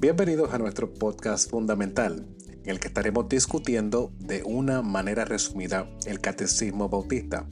[0.00, 6.20] Bienvenidos a nuestro podcast fundamental, en el que estaremos discutiendo de una manera resumida el
[6.20, 7.46] catecismo bautista,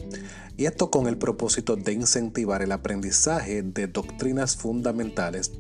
[0.57, 5.53] y esto con el propósito de incentivar el aprendizaje de doctrinas fundamentales,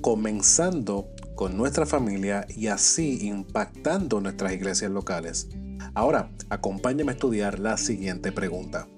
[0.00, 5.50] comenzando con nuestra familia y así impactando nuestras iglesias locales.
[5.92, 8.88] Ahora, acompáñame a estudiar la siguiente pregunta.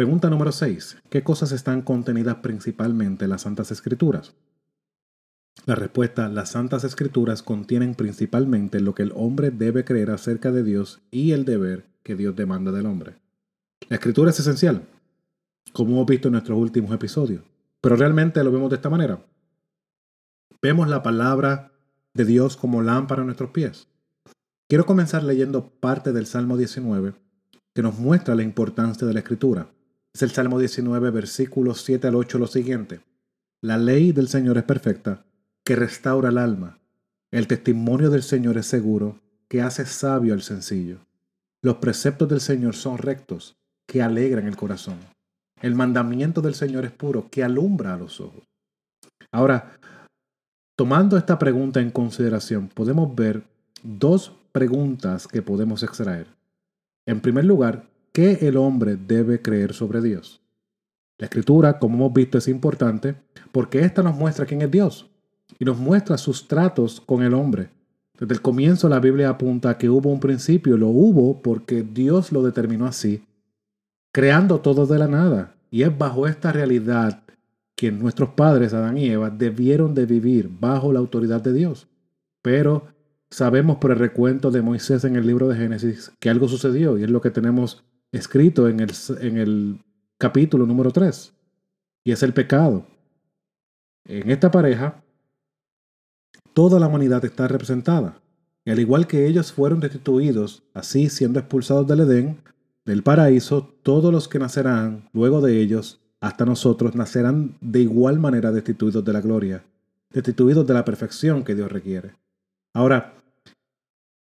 [0.00, 0.96] Pregunta número 6.
[1.10, 4.32] ¿Qué cosas están contenidas principalmente en las Santas Escrituras?
[5.66, 10.62] La respuesta, las Santas Escrituras contienen principalmente lo que el hombre debe creer acerca de
[10.62, 13.16] Dios y el deber que Dios demanda del hombre.
[13.90, 14.88] La Escritura es esencial,
[15.74, 17.42] como hemos visto en nuestros últimos episodios,
[17.82, 19.22] pero realmente lo vemos de esta manera.
[20.62, 21.72] Vemos la palabra
[22.14, 23.86] de Dios como lámpara a nuestros pies.
[24.66, 27.12] Quiero comenzar leyendo parte del Salmo 19
[27.74, 29.68] que nos muestra la importancia de la Escritura.
[30.12, 33.00] Es el Salmo 19, versículos 7 al 8 lo siguiente.
[33.62, 35.24] La ley del Señor es perfecta,
[35.64, 36.78] que restaura el alma.
[37.30, 40.98] El testimonio del Señor es seguro, que hace sabio al sencillo.
[41.62, 44.96] Los preceptos del Señor son rectos, que alegran el corazón.
[45.62, 48.42] El mandamiento del Señor es puro, que alumbra a los ojos.
[49.30, 49.78] Ahora,
[50.76, 53.44] tomando esta pregunta en consideración, podemos ver
[53.82, 56.26] dos preguntas que podemos extraer.
[57.06, 60.40] En primer lugar, qué el hombre debe creer sobre Dios.
[61.18, 63.14] La escritura, como hemos visto, es importante
[63.52, 65.10] porque ésta nos muestra quién es Dios
[65.58, 67.70] y nos muestra sus tratos con el hombre.
[68.18, 72.32] Desde el comienzo la Biblia apunta a que hubo un principio, lo hubo porque Dios
[72.32, 73.24] lo determinó así,
[74.12, 75.54] creando todo de la nada.
[75.70, 77.22] Y es bajo esta realidad
[77.76, 81.86] que nuestros padres, Adán y Eva, debieron de vivir bajo la autoridad de Dios.
[82.42, 82.88] Pero
[83.30, 87.04] sabemos por el recuento de Moisés en el libro de Génesis que algo sucedió y
[87.04, 89.84] es lo que tenemos escrito en el, en el
[90.18, 91.32] capítulo número 3,
[92.04, 92.86] y es el pecado.
[94.04, 95.02] En esta pareja,
[96.54, 98.20] toda la humanidad está representada,
[98.64, 102.38] y al igual que ellos fueron destituidos, así siendo expulsados del Edén,
[102.84, 108.52] del paraíso, todos los que nacerán luego de ellos, hasta nosotros, nacerán de igual manera
[108.52, 109.64] destituidos de la gloria,
[110.10, 112.14] destituidos de la perfección que Dios requiere.
[112.74, 113.14] Ahora,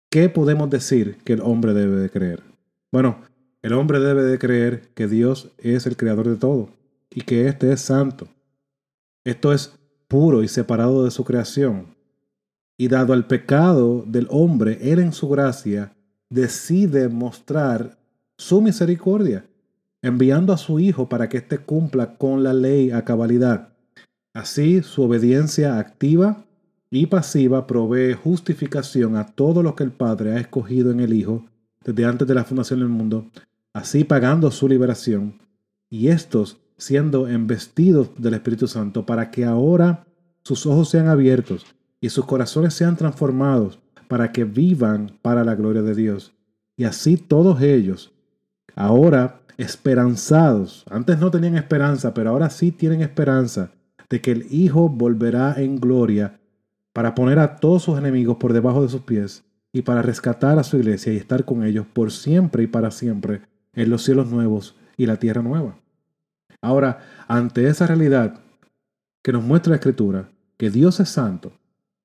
[0.09, 2.43] ¿qué podemos decir que el hombre debe de creer?
[2.91, 3.17] Bueno,
[3.63, 6.69] el hombre debe de creer que Dios es el creador de todo
[7.09, 8.27] y que éste es santo.
[9.23, 9.79] Esto es
[10.09, 11.95] puro y separado de su creación.
[12.77, 15.95] Y dado el pecado del hombre, Él en su gracia
[16.29, 17.97] decide mostrar
[18.37, 19.45] su misericordia,
[20.01, 23.69] enviando a su Hijo para que éste cumpla con la ley a cabalidad.
[24.33, 26.43] Así su obediencia activa
[26.89, 31.45] y pasiva provee justificación a todo lo que el Padre ha escogido en el Hijo
[31.85, 33.25] desde antes de la fundación del mundo
[33.73, 35.39] así pagando su liberación,
[35.89, 40.05] y estos siendo embestidos del Espíritu Santo para que ahora
[40.43, 41.65] sus ojos sean abiertos
[42.01, 46.33] y sus corazones sean transformados para que vivan para la gloria de Dios.
[46.75, 48.11] Y así todos ellos,
[48.75, 53.71] ahora esperanzados, antes no tenían esperanza, pero ahora sí tienen esperanza
[54.09, 56.39] de que el Hijo volverá en gloria
[56.91, 60.63] para poner a todos sus enemigos por debajo de sus pies y para rescatar a
[60.63, 63.41] su iglesia y estar con ellos por siempre y para siempre
[63.73, 65.77] en los cielos nuevos y la tierra nueva.
[66.61, 68.39] Ahora, ante esa realidad
[69.21, 71.53] que nos muestra la Escritura, que Dios es santo,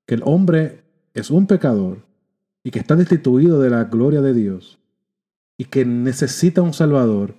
[0.05, 1.99] que el hombre es un pecador
[2.63, 4.79] y que está destituido de la gloria de Dios
[5.57, 7.35] y que necesita un Salvador,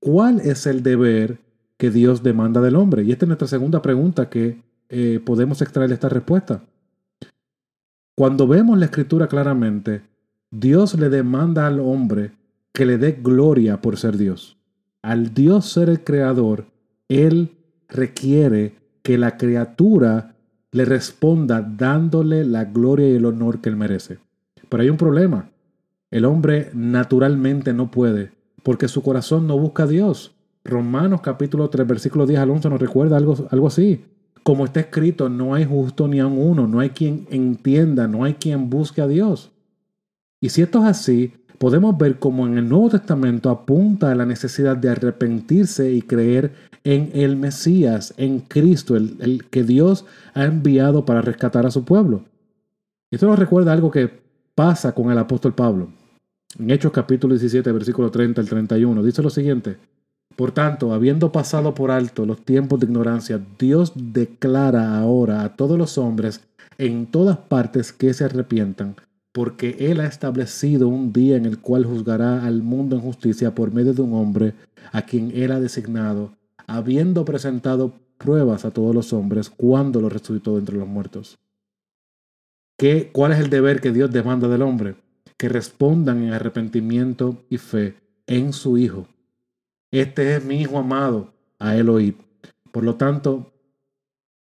[0.00, 1.38] ¿cuál es el deber
[1.76, 3.04] que Dios demanda del hombre?
[3.04, 6.62] Y esta es nuestra segunda pregunta que eh, podemos extraer esta respuesta.
[8.16, 10.02] Cuando vemos la escritura claramente,
[10.50, 12.32] Dios le demanda al hombre
[12.72, 14.56] que le dé gloria por ser Dios.
[15.02, 16.66] Al Dios ser el creador,
[17.08, 17.56] Él
[17.88, 20.34] requiere que la criatura
[20.72, 24.18] le responda dándole la gloria y el honor que Él merece.
[24.68, 25.50] Pero hay un problema.
[26.10, 28.32] El hombre naturalmente no puede,
[28.62, 30.34] porque su corazón no busca a Dios.
[30.64, 34.04] Romanos capítulo 3, versículo 10 al 11 nos recuerda algo, algo así.
[34.42, 38.34] Como está escrito, no hay justo ni a uno, no hay quien entienda, no hay
[38.34, 39.50] quien busque a Dios.
[40.40, 44.24] Y si esto es así, podemos ver cómo en el Nuevo Testamento apunta a la
[44.24, 46.54] necesidad de arrepentirse y creer
[46.84, 52.22] en el Mesías, en Cristo, el, que Dios ha enviado para rescatar a su pueblo.
[53.10, 54.10] Esto nos recuerda algo que
[54.54, 55.90] pasa con el apóstol Pablo.
[56.58, 59.76] En Hechos capítulo 17, versículo 30 al 31, dice lo siguiente.
[60.36, 65.76] Por tanto, habiendo pasado por alto los tiempos de ignorancia, Dios declara ahora a todos
[65.76, 66.40] los hombres
[66.78, 68.96] en todas partes que se arrepientan
[69.32, 73.72] porque Él ha establecido un día en el cual juzgará al mundo en justicia por
[73.72, 74.54] medio de un hombre
[74.92, 76.32] a quien Él ha designado,
[76.66, 81.38] habiendo presentado pruebas a todos los hombres cuando lo resucitó entre los muertos.
[82.76, 84.96] ¿Qué, ¿Cuál es el deber que Dios demanda del hombre?
[85.36, 87.94] Que respondan en arrepentimiento y fe
[88.26, 89.06] en su Hijo.
[89.90, 92.14] Este es mi Hijo amado, a Él oíd.
[92.72, 93.52] Por lo tanto,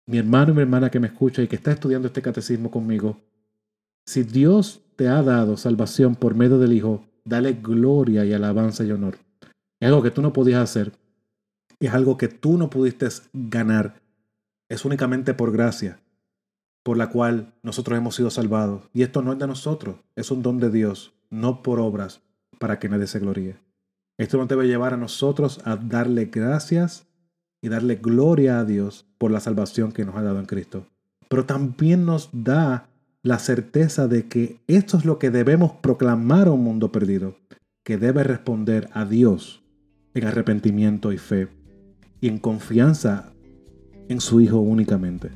[0.07, 3.21] mi hermano y mi hermana que me escucha y que está estudiando este catecismo conmigo,
[4.07, 8.93] si Dios te ha dado salvación por medio del Hijo, dale gloria y alabanza y
[8.93, 9.19] honor.
[9.81, 10.93] Es algo que tú no podías hacer.
[11.81, 14.01] Es algo que tú no pudiste ganar.
[14.69, 15.99] Es únicamente por gracia,
[16.83, 18.89] por la cual nosotros hemos sido salvados.
[18.95, 22.23] Y esto no es de nosotros, es un don de Dios, no por obras,
[22.59, 23.57] para que nadie se gloríe.
[24.19, 27.07] Esto nos debe llevar a nosotros a darle gracias
[27.61, 30.87] y darle gloria a Dios por la salvación que nos ha dado en Cristo.
[31.29, 32.89] Pero también nos da
[33.27, 37.35] la certeza de que esto es lo que debemos proclamar a un mundo perdido,
[37.83, 39.65] que debe responder a Dios
[40.15, 41.49] en arrepentimiento y fe
[42.21, 43.33] y en confianza
[44.09, 45.31] en su Hijo únicamente.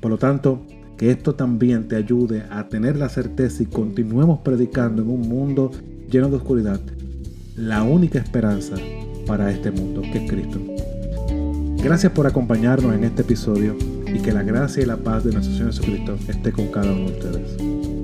[0.00, 0.64] Por lo tanto,
[0.96, 5.72] que esto también te ayude a tener la certeza y continuemos predicando en un mundo
[6.08, 6.80] lleno de oscuridad
[7.56, 8.76] la única esperanza
[9.26, 10.60] para este mundo, que es Cristo.
[11.82, 13.76] Gracias por acompañarnos en este episodio
[14.06, 17.10] y que la gracia y la paz de nuestro Señor Jesucristo esté con cada uno
[17.10, 17.95] de ustedes.